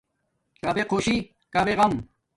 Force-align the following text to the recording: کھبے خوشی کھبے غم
کھبے 0.61 0.83
خوشی 0.89 1.15
کھبے 1.53 1.73
غم 1.79 1.93